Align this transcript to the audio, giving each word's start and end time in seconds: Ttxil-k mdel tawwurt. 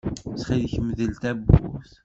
Ttxil-k 0.29 0.73
mdel 0.85 1.11
tawwurt. 1.21 1.91